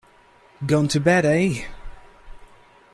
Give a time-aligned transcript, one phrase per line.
[0.65, 1.63] Gone to bed, eh?